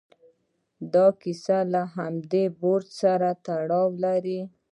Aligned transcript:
دا 0.93 1.05
کیسه 1.21 1.57
له 1.73 1.81
همدې 1.95 2.43
برج 2.61 2.87
سره 3.01 3.29
تړاو 3.45 3.89
لري. 4.03 4.39